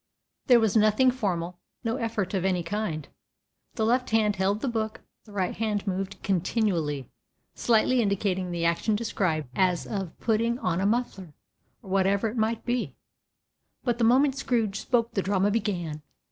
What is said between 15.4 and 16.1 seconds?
began.